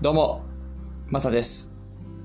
[0.00, 0.42] どうも、
[1.08, 1.72] マサです。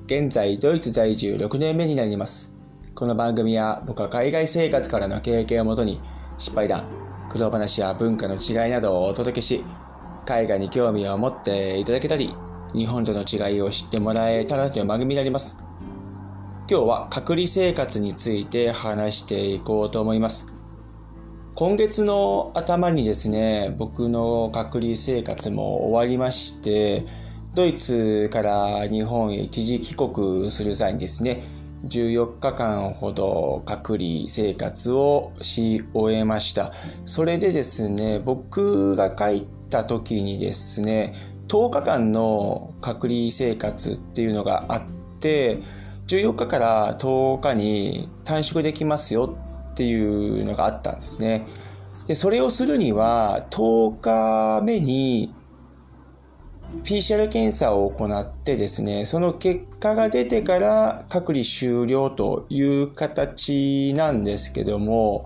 [0.05, 2.53] 現在、ドイツ在住6年目になります。
[2.93, 5.99] この番組は僕は海外生活からの経験をもとに、
[6.37, 6.83] 失敗談、
[7.31, 9.65] 苦労話や文化の違いなどをお届けし、
[10.23, 12.35] 海外に興味を持っていただけたり、
[12.75, 15.57] 日本との違いを知ってもらえたらという番組になります。
[16.69, 20.45] 今日は隔離生活について話していこうと思います。
[21.55, 27.22] 今月の頭にですね、僕の隔離生活も終わりまして、
[27.55, 31.43] ドイツから日本へ一時帰国する際にですね、
[31.85, 36.73] 14日間ほど隔離生活をし終えました。
[37.05, 41.13] それでですね、僕が帰った時にですね、
[41.47, 44.83] 10日間の隔離生活っていうのがあっ
[45.19, 45.59] て、
[46.07, 49.37] 14日から10日に短縮できますよ
[49.71, 51.45] っていうのがあったんですね。
[52.07, 55.35] で、それをするには、10日目に
[56.81, 65.25] PCR 検査を行ってですね、その結果が出てから隔離終了という形なんですけども、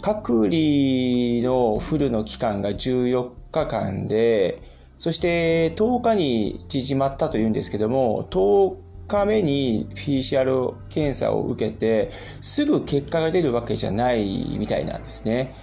[0.00, 4.62] 隔離のフルの期間が14日間で、
[4.96, 8.76] そして10日に縮まったというんですけども、10
[9.08, 15.54] 日目に PCR 検査を受けて、すぐ結果が出るわけじゃないみたいなんですね。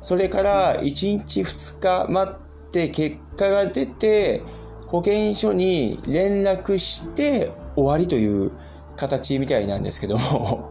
[0.00, 4.42] それから1日2日待って結果が出て、
[4.86, 8.50] 保健所に連絡して終わりという
[8.96, 10.68] 形みたいなんですけども、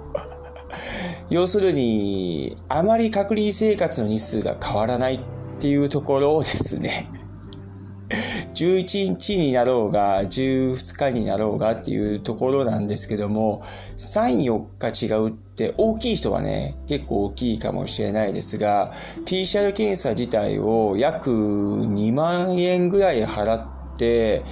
[1.30, 5.20] 要するに、あまり隔離生活の日数が変わらないっ
[5.60, 7.10] ていうところをですね、
[8.60, 13.64] 11日になろうが、12日になろうがっていうところなんですけども、
[13.96, 18.92] 3、4日違うって大きい人はね、結構大きいかもしれないですが、
[19.26, 24.44] PCR 検査自体を約2万円ぐらい払って、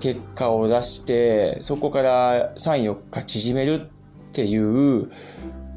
[0.00, 5.10] 結果を出して、そこから3、4日縮めるっていう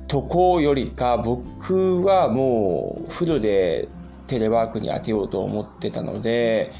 [0.07, 3.89] とこよりか、僕はもうフルで
[4.29, 6.71] テレワークに当てようと思ってたので、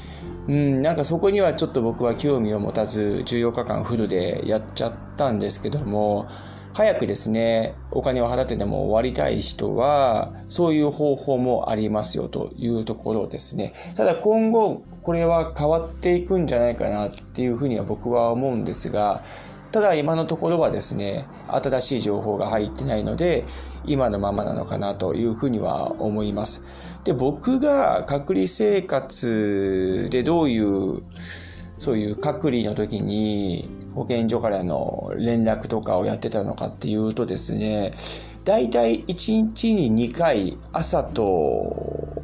[0.46, 6.28] うん、なんかそこにはちょっと僕は興味を持たず14日間フルでやっちゃったんですけども、
[6.72, 13.74] 早くですね、お金を払ってでも終わりたい人は、そういう方法もありますよというところですね。
[13.96, 19.24] ただ今後、これは変わっていくんじゃないかなっていうふうには僕は思うんですが、
[19.72, 23.44] ただ今のところはですね、新しい情報が入ってないので、
[23.84, 26.64] 今のままなのかなというふうには思います。
[27.04, 31.02] で、僕が隔離生活でどういう、
[31.78, 37.92] そういう隔離の時に保健所からの連絡とかをやってたのかっていうとですね、
[38.44, 42.16] だいたい1日に2回朝と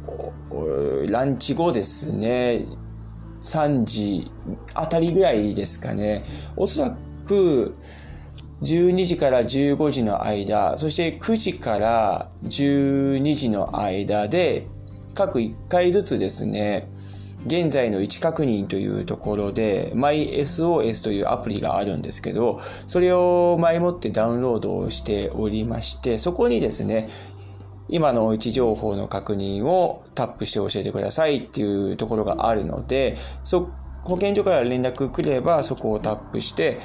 [1.09, 2.65] ランチ後ですね、
[3.43, 4.31] 3時
[4.73, 6.23] あたりぐらいですかね。
[6.55, 6.97] おそら
[7.27, 7.75] く
[8.61, 14.67] 12時から15時の間、そして9時から12時の間で、
[15.13, 16.89] 各1回ずつですね、
[17.45, 27.09] 現在の位置確認というところで、MySOS というアプリがあるんですけど、それを前もってダウンロードをしておりまして、そこにですね、
[27.89, 33.69] 今の位置情報の確認をタップして教えてくださいっていうところがあるので、そ
[34.03, 36.79] 保健所から連絡くればそこをタップして、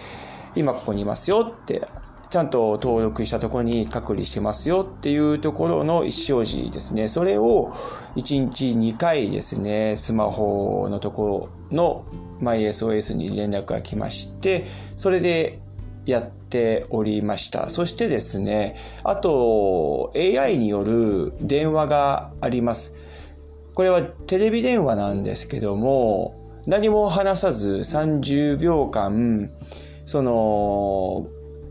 [0.55, 1.87] 今ここにいますよって、
[2.31, 7.09] ちゃんと登録したところに隔離してますよっていうところの意思表示ですね。
[7.09, 7.73] それを
[8.17, 12.05] 1日2回ですね、スマホのところの
[12.41, 14.65] MySOS に連絡が来まして、
[14.97, 15.61] それで
[16.07, 17.69] やっておりました。
[17.69, 22.95] そしてですね、あと AI による電話があります。
[23.75, 26.35] これはテレビ電話なんですけども、
[26.67, 29.51] 何も話さず30秒間、
[30.13, 31.27] その、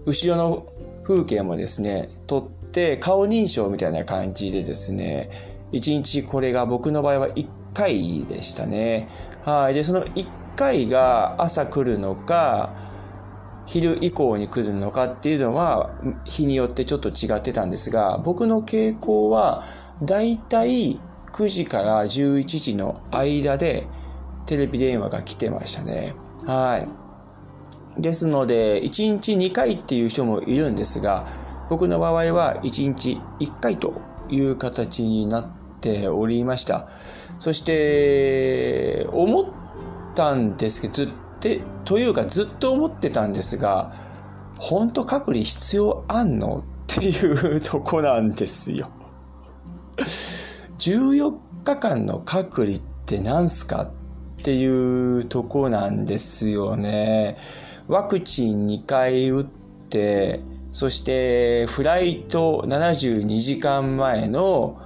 [0.08, 0.66] 後ろの
[1.04, 5.30] 風景もですね、撮って顔認証みたいな感じでですね、
[5.74, 9.08] 1日これが僕の場合は1回でしたね。
[9.44, 9.76] はい。
[9.76, 12.74] で、その1回が朝来るのか、
[13.68, 15.92] 昼以降に来るのかっていうのは
[16.26, 19.66] 日によってちょっと違ってたんですが、僕の傾向は
[20.02, 21.00] だいたい
[21.32, 23.86] 9時から11時の間で
[24.48, 26.16] テレビ電話が来てましたね。
[26.48, 27.11] はい。
[28.02, 31.28] ですので、1日2回っていう人もいるんですが、
[31.70, 35.50] 僕の場合は1日1回という形になっ
[35.80, 36.90] ておりました。
[37.40, 39.46] そして、思っ
[40.16, 43.94] たんですけど、で、というかずっと思ってたんですが、
[44.58, 46.64] 本当隔離必要あんの
[46.94, 48.90] っていうとこなんですよ。
[50.78, 51.34] 14
[51.64, 53.92] 日間の隔離って何すかっ
[54.42, 57.38] っていうとこなんですよね。
[57.88, 59.46] ワクチン2回打っ
[59.90, 60.42] て、
[60.72, 64.82] そしてフライト72時間前の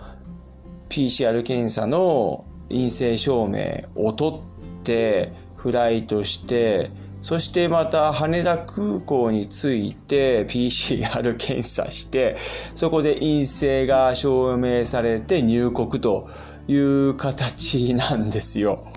[0.89, 4.39] PCR 検査の陰性証明を取っ
[4.83, 6.89] てフライトして
[7.21, 12.35] そしてまた羽田空港に着いて PCR 検査して
[12.73, 16.29] そこで陰性が証明されて入国と
[16.67, 18.87] いう形なんですよ。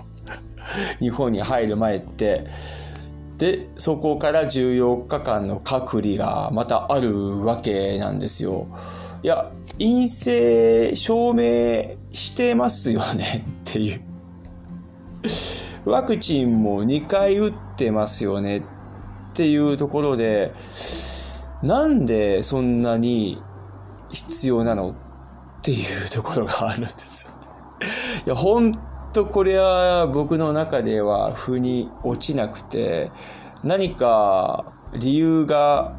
[0.99, 2.47] 日本に入る前って。
[3.39, 8.67] で、そこから14日間の隔離がまたあるわけなんですよ。
[9.23, 9.49] いや、
[9.79, 14.01] 陰性証明してますよねっていう。
[15.85, 18.63] ワクチンも2回打ってますよねっ
[19.33, 20.51] ていうところで、
[21.63, 23.41] なんでそんなに
[24.09, 24.95] 必要なのっ
[25.61, 27.31] ていうところがあるんですよ。
[28.25, 28.73] いや、ほん
[29.13, 33.11] とこれは僕の中では腑に落ちなくて、
[33.63, 35.95] 何か理由が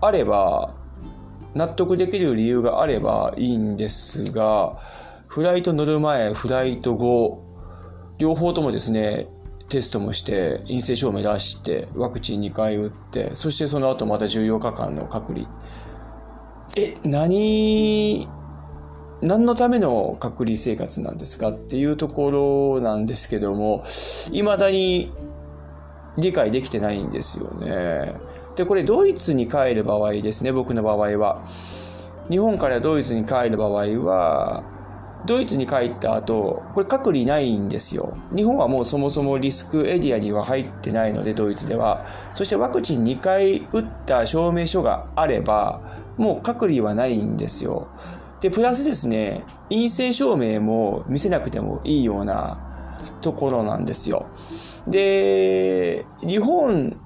[0.00, 0.74] あれば、
[1.54, 4.78] 納得できる理由があればいいんですが、
[5.26, 7.42] フライト乗る前、フライト後、
[8.18, 9.28] 両方ともですね、
[9.68, 15.48] テストもして陰性証明出してワクチン2回打ってそしてその後また14日間の隔離。
[16.76, 18.28] え何
[19.24, 25.12] 何のための隔離生活なんですかっていうところなんですけども未だに
[26.18, 28.14] 理解できてないんですよね
[28.54, 31.42] でこれドイツに帰る場合ですね僕の場合は
[32.28, 34.62] 日本からドイツに帰る場合は
[35.26, 38.14] ドイツに帰った後、これ隔離ないんですよ。
[38.36, 42.04] 日本はもうそもそもリスクエリアには入ってないので、ドイツでは。
[42.34, 45.80] そしてワクチン2回打った証明書があれば、
[46.18, 47.88] もう隔離はないんですよ。
[48.44, 52.92] で、プラスですね、陰性証明も見せなくてもいいような
[53.22, 54.26] ところなんですよ。
[54.86, 57.00] で、日本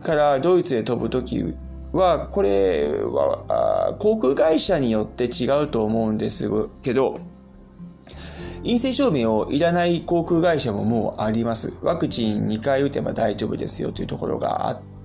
[0.00, 1.42] からドイツへ飛ぶとき
[1.90, 6.48] は、これは航空会社によって違うと思うんです
[6.82, 7.18] けど、
[8.62, 11.72] 陰性証明をいらない航空会社ももうあります。
[11.82, 14.95] ワクチン2回打てば大丈夫ですよというところがあって、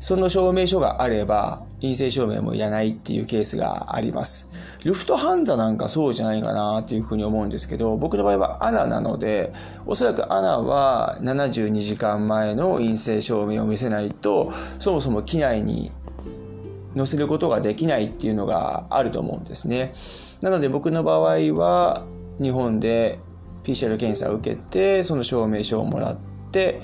[0.00, 4.48] その証明書があれば陰性証明もいらないっていうケースがあります。
[4.84, 9.52] ルフトハンザなんかそうじゃないかなっていうふうに思うんですけど、僕の場合はアナなので、
[9.86, 15.92] おそらくアナは72時間前の陰性証明を見せないと、そもそも機内に
[16.96, 19.94] 載せることができないっていうのがあると思うんですね。
[20.40, 21.20] なので僕の場合
[21.54, 22.04] は、
[22.42, 23.18] 日本で
[23.64, 26.16] PCR 検査を受けて、その証明書をもらっ
[26.50, 26.80] て、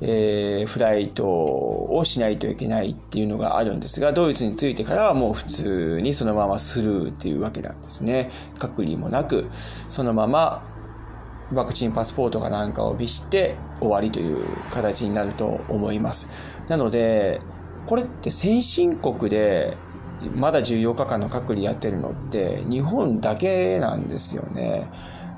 [0.00, 8.30] えー、フライトをしないといけないっていうのがあるんですが、ドイツに着いてからはもう普通にそのままスルーっていうわけなんですね。
[8.58, 9.48] 隔離もなく、
[9.88, 10.62] そのまま
[11.52, 16.28] ワクチンパスポートかなんかを備して終わりという形になると思います。
[16.68, 17.40] なので、
[17.86, 19.76] これって先進国で
[20.34, 24.90] まだ14日間の隔離やってるのって日本だけなんですよね。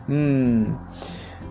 [0.08, 0.78] うん。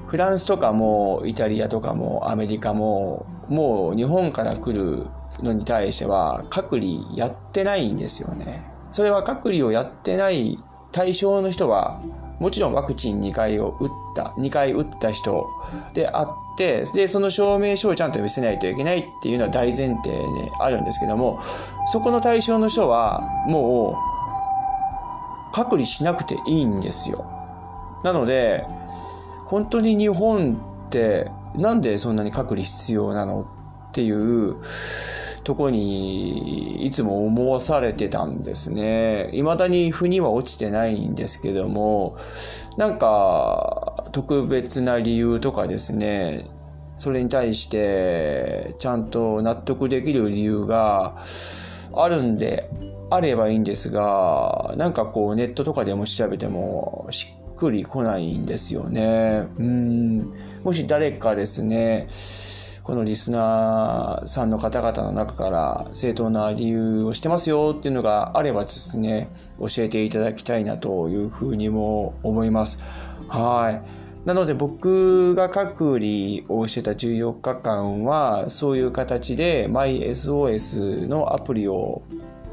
[0.07, 5.05] フランスとかもイタリアとかもアメリカももう日本から来る
[5.43, 8.63] のに対しては隔離やってないんですよね。
[8.89, 10.57] それは隔離をやってない
[10.91, 12.01] 対象の人は
[12.39, 15.47] もちろんワクチン2回を打った、2回打った人
[15.93, 16.27] であっ
[16.57, 21.39] て、で、その証明書をちゃんと見せないといけないっていうのは大前提であるんですけども、
[21.87, 23.97] そこの対象の人はも
[25.51, 27.25] う隔離しなくていいんですよ。
[28.03, 28.67] なので、
[29.47, 33.41] 本当に日本ってなんでそんなに隔離必要なの
[33.89, 34.55] っていう
[35.43, 39.29] とこにいつも思わされてたんですね。
[39.31, 42.17] 未だに腑には落ちてないんですけども、
[42.75, 46.45] なんか特別な理由とかですね、
[46.97, 51.23] それに対してちゃんと納得できる理由が
[51.93, 52.69] あるんで
[53.09, 59.47] あればいいんですが、なんかこうネットとかでも調べてもしっくりこないんですよね。
[59.57, 60.19] うん。
[60.63, 62.07] もし誰かですね、
[62.83, 72.79] このリスナーさんの方々の中から正当な理由をしてますよっていうのがあればですね、教えていただきたいなというふうにも思います。
[73.27, 74.27] はい。
[74.27, 82.01] なので僕が隔離をしてた14日間はそういう形で MySOS のアプリを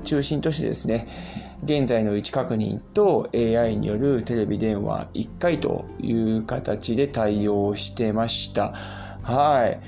[0.05, 1.09] 中心としてですね、
[1.65, 8.73] 現在の位置確認と AI によるテレビ電話1回という形で対応してました。
[9.23, 9.81] はい。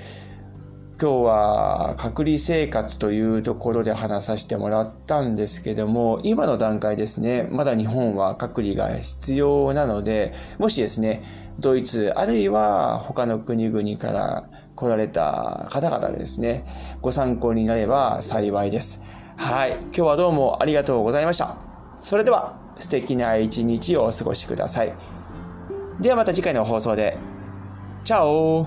[0.99, 11.23] 今日は隔離生活というところで話させてもらったんですけども、今の段階ですね、まだ日本は隔離が必要なので、もしですね、
[11.59, 16.65] ドイツ、あるいは他の国々から来られた方々でですね、
[17.03, 19.03] ご参考になれば幸いです。
[19.37, 19.73] はい。
[19.73, 21.57] 今日はどうもありがとうございました。
[21.99, 24.95] それでは、素敵な一日をお過ごしください。
[26.01, 27.19] ではまた次回の放送で。
[28.03, 28.67] チャオ